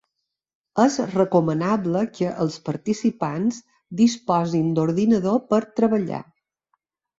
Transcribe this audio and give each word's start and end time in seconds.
És 0.83 0.95
recomanable 1.11 2.01
que 2.15 2.31
els 2.45 2.57
participants 2.71 3.61
disposin 4.01 4.75
d'ordinador 4.81 5.41
per 5.55 5.63
treballar. 5.81 6.27